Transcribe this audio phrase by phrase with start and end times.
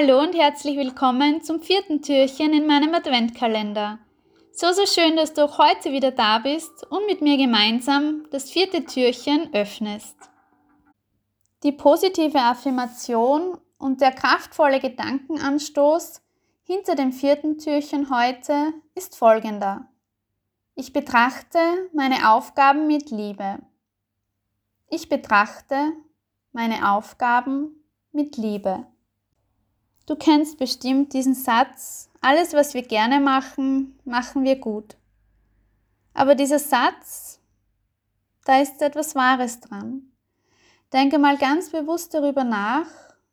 [0.00, 3.98] Hallo und herzlich willkommen zum vierten Türchen in meinem Adventkalender.
[4.50, 8.50] So, so schön, dass du auch heute wieder da bist und mit mir gemeinsam das
[8.50, 10.16] vierte Türchen öffnest.
[11.64, 16.22] Die positive Affirmation und der kraftvolle Gedankenanstoß
[16.62, 19.86] hinter dem vierten Türchen heute ist folgender.
[20.76, 21.58] Ich betrachte
[21.92, 23.58] meine Aufgaben mit Liebe.
[24.88, 25.92] Ich betrachte
[26.52, 28.86] meine Aufgaben mit Liebe.
[30.10, 34.96] Du kennst bestimmt diesen Satz, alles, was wir gerne machen, machen wir gut.
[36.14, 37.38] Aber dieser Satz,
[38.44, 40.10] da ist etwas Wahres dran.
[40.92, 42.88] Denke mal ganz bewusst darüber nach,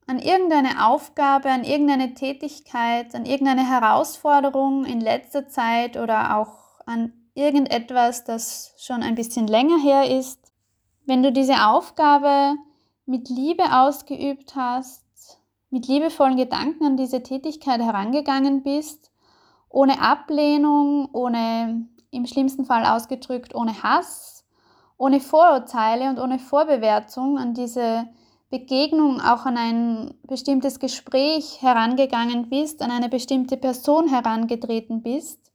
[0.05, 7.11] an irgendeine Aufgabe, an irgendeine Tätigkeit, an irgendeine Herausforderung in letzter Zeit oder auch an
[7.33, 10.53] irgendetwas, das schon ein bisschen länger her ist.
[11.07, 12.53] Wenn du diese Aufgabe
[13.07, 15.06] mit Liebe ausgeübt hast,
[15.69, 19.11] mit liebevollen Gedanken an diese Tätigkeit herangegangen bist,
[19.69, 24.45] ohne Ablehnung, ohne im schlimmsten Fall ausgedrückt, ohne Hass,
[24.97, 28.07] ohne Vorurteile und ohne Vorbewertung an diese
[28.49, 35.51] Begegnung, auch an ein bestimmtes Gespräch herangegangen bist, an eine bestimmte Person herangetreten bist,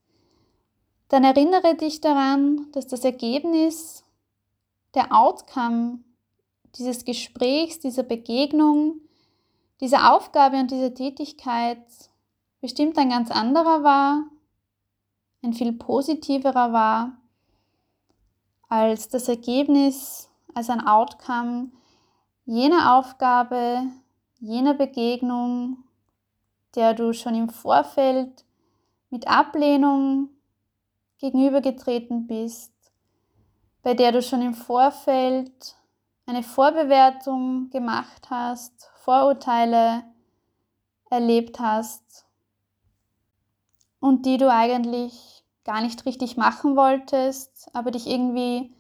[1.09, 4.05] dann erinnere dich daran, dass das Ergebnis,
[4.95, 6.01] der Outcome
[6.77, 9.01] dieses Gesprächs, dieser Begegnung,
[9.83, 11.83] diese Aufgabe und diese Tätigkeit
[12.61, 14.25] bestimmt ein ganz anderer war,
[15.43, 17.19] ein viel positiverer war,
[18.69, 21.73] als das Ergebnis, als ein Outcome
[22.45, 23.83] jener Aufgabe,
[24.39, 25.79] jener Begegnung,
[26.77, 28.45] der du schon im Vorfeld
[29.11, 30.29] mit Ablehnung
[31.19, 32.73] gegenübergetreten bist,
[33.83, 35.75] bei der du schon im Vorfeld
[36.27, 40.05] eine Vorbewertung gemacht hast, Vorurteile
[41.11, 42.25] erlebt hast
[43.99, 48.73] und die du eigentlich gar nicht richtig machen wolltest, aber dich irgendwie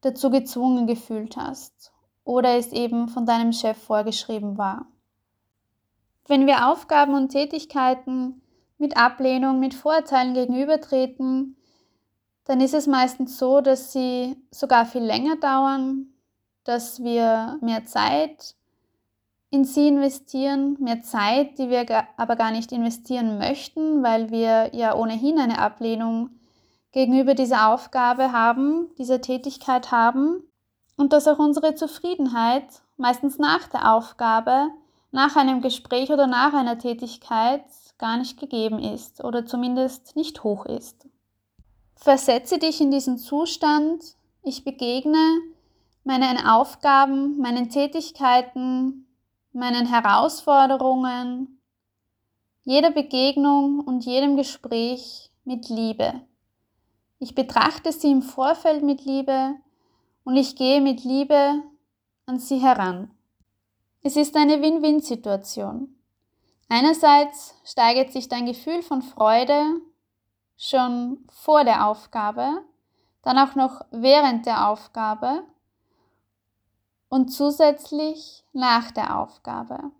[0.00, 1.92] dazu gezwungen gefühlt hast
[2.24, 4.86] oder es eben von deinem Chef vorgeschrieben war.
[6.26, 8.42] Wenn wir Aufgaben und Tätigkeiten
[8.78, 11.56] mit Ablehnung, mit Vorurteilen gegenübertreten,
[12.46, 16.08] dann ist es meistens so, dass sie sogar viel länger dauern,
[16.64, 18.56] dass wir mehr Zeit
[19.50, 21.86] in sie investieren, mehr Zeit, die wir
[22.16, 26.30] aber gar nicht investieren möchten, weil wir ja ohnehin eine Ablehnung
[26.92, 30.42] gegenüber dieser Aufgabe haben, dieser Tätigkeit haben
[30.96, 34.68] und dass auch unsere Zufriedenheit meistens nach der Aufgabe,
[35.10, 37.64] nach einem Gespräch oder nach einer Tätigkeit
[37.96, 41.08] gar nicht gegeben ist oder zumindest nicht hoch ist.
[41.96, 44.04] Versetze dich in diesen Zustand,
[44.42, 45.40] ich begegne
[46.04, 49.07] meinen Aufgaben, meinen Tätigkeiten,
[49.58, 51.60] meinen Herausforderungen,
[52.64, 56.20] jeder Begegnung und jedem Gespräch mit Liebe.
[57.18, 59.54] Ich betrachte sie im Vorfeld mit Liebe
[60.24, 61.62] und ich gehe mit Liebe
[62.26, 63.10] an sie heran.
[64.02, 65.94] Es ist eine Win-Win-Situation.
[66.68, 69.80] Einerseits steigert sich dein Gefühl von Freude
[70.56, 72.62] schon vor der Aufgabe,
[73.22, 75.42] dann auch noch während der Aufgabe
[77.08, 79.90] und zusätzlich nach der Aufgabe.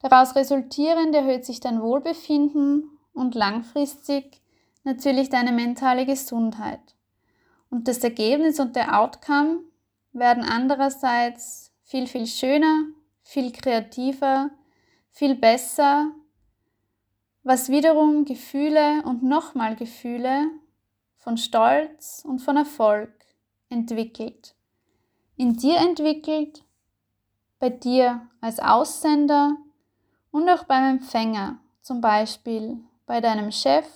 [0.00, 4.42] Daraus resultierend erhöht sich dein Wohlbefinden und langfristig
[4.84, 6.94] natürlich deine mentale Gesundheit.
[7.70, 9.60] Und das Ergebnis und der Outcome
[10.12, 12.84] werden andererseits viel, viel schöner,
[13.22, 14.50] viel kreativer,
[15.10, 16.12] viel besser,
[17.42, 20.50] was wiederum Gefühle und nochmal Gefühle
[21.16, 23.12] von Stolz und von Erfolg
[23.68, 24.55] entwickelt
[25.36, 26.64] in dir entwickelt,
[27.58, 29.56] bei dir als Aussender
[30.30, 33.86] und auch beim Empfänger, zum Beispiel bei deinem Chef,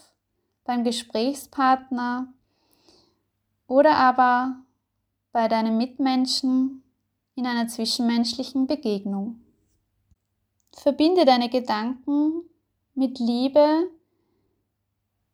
[0.65, 2.33] beim Gesprächspartner
[3.67, 4.57] oder aber
[5.33, 6.83] bei deinen Mitmenschen
[7.35, 9.41] in einer zwischenmenschlichen Begegnung.
[10.73, 12.43] Verbinde deine Gedanken
[12.95, 13.91] mit Liebe,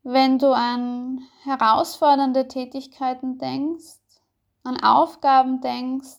[0.02, 4.05] wenn du an herausfordernde Tätigkeiten denkst
[4.66, 6.18] an Aufgaben denkst,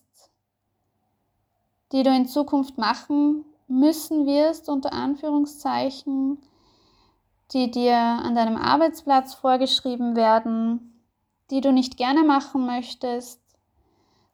[1.91, 6.41] die du in Zukunft machen müssen wirst, unter Anführungszeichen,
[7.53, 11.01] die dir an deinem Arbeitsplatz vorgeschrieben werden,
[11.49, 13.41] die du nicht gerne machen möchtest,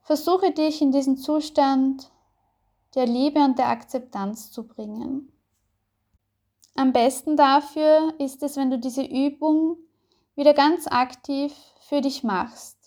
[0.01, 2.12] versuche dich in diesen Zustand
[2.95, 5.31] der Liebe und der Akzeptanz zu bringen.
[6.75, 9.77] Am besten dafür ist es, wenn du diese Übung
[10.36, 12.82] wieder ganz aktiv für dich machst.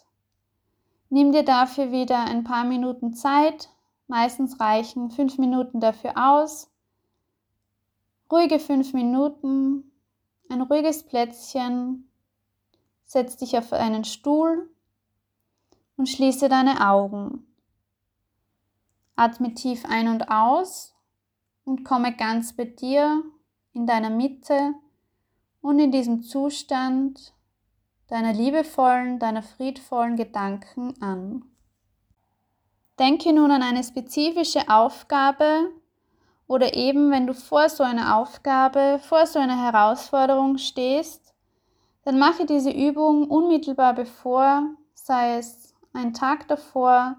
[1.09, 3.71] Nimm dir dafür wieder ein paar Minuten Zeit.
[4.09, 6.71] Meistens reichen fünf Minuten dafür aus.
[8.31, 9.93] ruhige fünf Minuten,
[10.49, 12.11] ein ruhiges Plätzchen,
[13.05, 14.69] setz dich auf einen Stuhl
[15.97, 17.47] und schließe deine Augen.
[19.15, 20.95] Atme tief ein und aus
[21.65, 23.23] und komme ganz bei dir
[23.73, 24.75] in deiner Mitte
[25.61, 27.33] und in diesem Zustand
[28.09, 31.45] deiner liebevollen, deiner friedvollen Gedanken an.
[32.99, 35.71] Denke nun an eine spezifische Aufgabe
[36.47, 41.35] oder eben wenn du vor so einer Aufgabe, vor so einer Herausforderung stehst,
[42.05, 44.63] dann mache diese Übung unmittelbar bevor,
[44.95, 47.17] sei es ein Tag davor,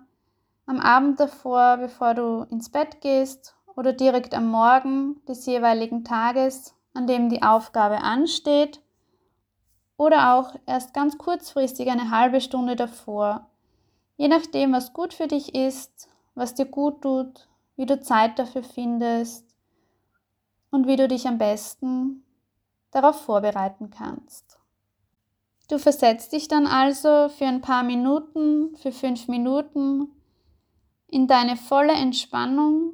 [0.65, 6.73] am Abend davor, bevor du ins Bett gehst oder direkt am Morgen des jeweiligen Tages,
[6.93, 8.81] an dem die Aufgabe ansteht
[9.97, 13.47] oder auch erst ganz kurzfristig eine halbe Stunde davor.
[14.15, 18.63] Je nachdem, was gut für dich ist, was dir gut tut, wie du Zeit dafür
[18.63, 19.45] findest
[20.69, 22.23] und wie du dich am besten
[22.91, 24.57] darauf vorbereiten kannst.
[25.69, 30.09] Du versetzt dich dann also für ein paar Minuten, für fünf Minuten
[31.07, 32.93] in deine volle Entspannung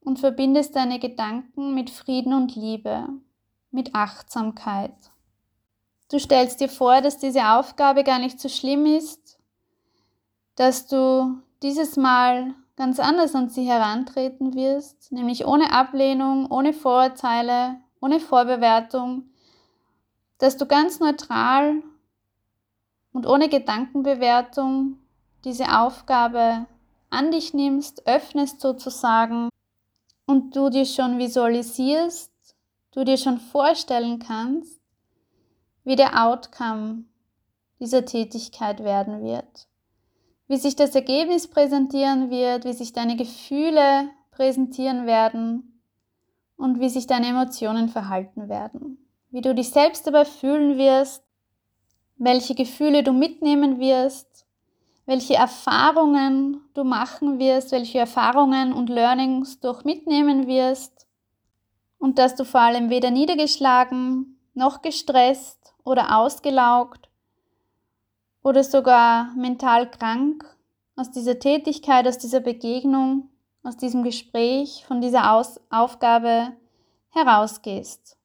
[0.00, 3.08] und verbindest deine Gedanken mit Frieden und Liebe,
[3.70, 4.94] mit Achtsamkeit.
[6.10, 9.38] Du stellst dir vor, dass diese Aufgabe gar nicht so schlimm ist,
[10.54, 17.76] dass du dieses Mal ganz anders an sie herantreten wirst, nämlich ohne Ablehnung, ohne Vorurteile,
[18.00, 19.30] ohne Vorbewertung,
[20.38, 21.82] dass du ganz neutral
[23.12, 24.98] und ohne Gedankenbewertung
[25.44, 26.66] diese Aufgabe
[27.10, 29.48] an dich nimmst, öffnest sozusagen
[30.26, 32.32] und du dir schon visualisierst,
[32.92, 34.80] du dir schon vorstellen kannst,
[35.84, 37.04] wie der Outcome
[37.78, 39.68] dieser Tätigkeit werden wird
[40.48, 45.80] wie sich das Ergebnis präsentieren wird, wie sich deine Gefühle präsentieren werden
[46.56, 48.98] und wie sich deine Emotionen verhalten werden.
[49.30, 51.24] Wie du dich selbst dabei fühlen wirst,
[52.16, 54.46] welche Gefühle du mitnehmen wirst,
[55.06, 61.06] welche Erfahrungen du machen wirst, welche Erfahrungen und Learnings du auch mitnehmen wirst
[61.98, 67.08] und dass du vor allem weder niedergeschlagen noch gestresst oder ausgelaugt
[68.42, 70.44] oder sogar mental krank
[70.96, 73.28] aus dieser Tätigkeit, aus dieser Begegnung,
[73.62, 76.52] aus diesem Gespräch, von dieser aus Aufgabe
[77.10, 78.16] herausgehst,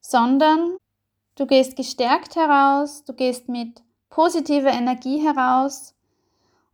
[0.00, 0.76] sondern
[1.36, 5.94] du gehst gestärkt heraus, du gehst mit positiver Energie heraus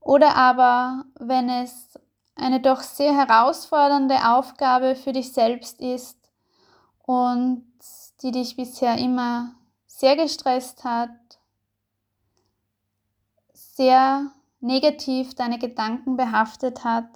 [0.00, 1.98] oder aber wenn es
[2.34, 6.16] eine doch sehr herausfordernde Aufgabe für dich selbst ist
[7.04, 7.64] und
[8.22, 9.54] die dich bisher immer
[9.86, 11.10] sehr gestresst hat,
[13.52, 14.30] sehr
[14.60, 17.08] negativ deine Gedanken behaftet hat,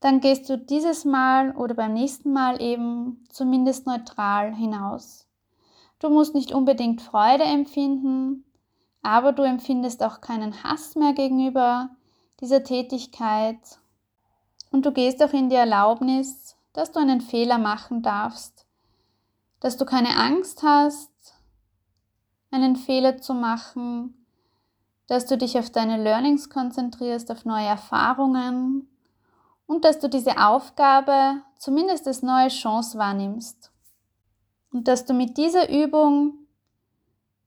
[0.00, 5.26] dann gehst du dieses Mal oder beim nächsten Mal eben zumindest neutral hinaus.
[6.00, 8.44] Du musst nicht unbedingt Freude empfinden,
[9.02, 11.90] aber du empfindest auch keinen Hass mehr gegenüber
[12.40, 13.78] dieser Tätigkeit
[14.70, 18.66] und du gehst auch in die Erlaubnis, dass du einen Fehler machen darfst,
[19.62, 21.34] dass du keine Angst hast,
[22.50, 24.26] einen Fehler zu machen,
[25.06, 28.88] dass du dich auf deine Learnings konzentrierst, auf neue Erfahrungen
[29.66, 33.70] und dass du diese Aufgabe zumindest als neue Chance wahrnimmst.
[34.72, 36.34] Und dass du mit dieser Übung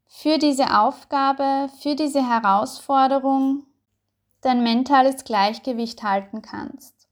[0.06, 3.66] für diese Aufgabe, für diese Herausforderung
[4.40, 7.10] dein mentales Gleichgewicht halten kannst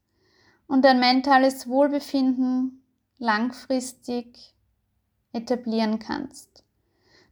[0.66, 2.82] und dein mentales Wohlbefinden
[3.18, 4.53] langfristig
[5.34, 6.64] etablieren kannst.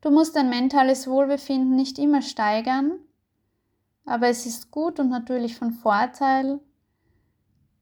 [0.00, 2.99] Du musst dein mentales Wohlbefinden nicht immer steigern,
[4.04, 6.61] aber es ist gut und natürlich von Vorteil,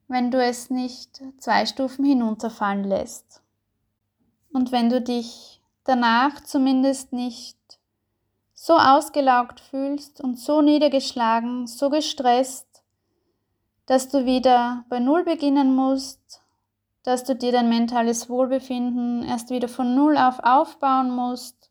[0.06, 3.42] wenn du es nicht zwei Stufen hinunterfallen lässt.
[4.52, 7.56] Und wenn du dich danach zumindest nicht
[8.52, 12.66] so ausgelaugt fühlst und so niedergeschlagen, so gestresst,
[13.86, 16.42] dass du wieder bei Null beginnen musst,
[17.02, 21.70] dass du dir dein mentales Wohlbefinden erst wieder von Null auf aufbauen musst,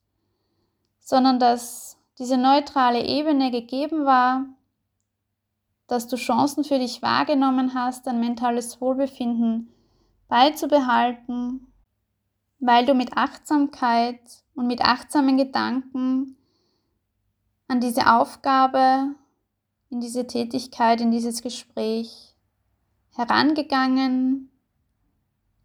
[0.99, 4.45] sondern dass diese neutrale Ebene gegeben war,
[5.87, 9.73] dass du Chancen für dich wahrgenommen hast, dein mentales Wohlbefinden
[10.27, 11.73] beizubehalten,
[12.59, 14.19] weil du mit Achtsamkeit
[14.53, 16.37] und mit achtsamen Gedanken
[17.67, 19.15] an diese Aufgabe,
[19.89, 22.35] in diese Tätigkeit, in dieses Gespräch
[23.15, 24.48] herangegangen,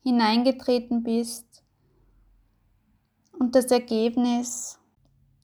[0.05, 1.65] hineingetreten bist
[3.39, 4.79] und das Ergebnis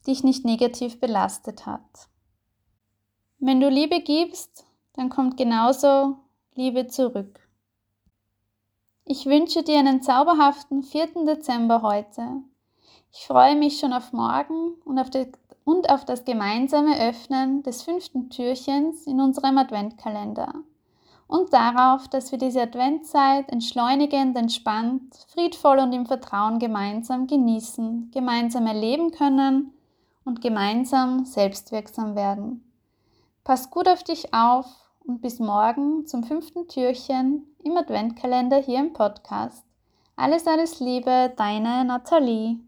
[0.06, 2.08] dich nicht negativ belastet hat.
[3.38, 6.18] Wenn du Liebe gibst, dann kommt genauso
[6.54, 7.40] Liebe zurück.
[9.06, 11.24] Ich wünsche dir einen zauberhaften 4.
[11.24, 12.42] Dezember heute.
[13.12, 15.32] Ich freue mich schon auf morgen und auf, die,
[15.64, 20.54] und auf das gemeinsame Öffnen des fünften Türchens in unserem Adventkalender
[21.30, 28.66] und darauf, dass wir diese Adventzeit entschleunigend, entspannt, friedvoll und im Vertrauen gemeinsam genießen, gemeinsam
[28.66, 29.72] erleben können
[30.24, 32.64] und gemeinsam selbstwirksam werden.
[33.44, 34.66] Pass gut auf dich auf
[35.06, 39.64] und bis morgen zum fünften Türchen im Adventkalender hier im Podcast.
[40.16, 42.58] Alles, alles Liebe, deine Nathalie.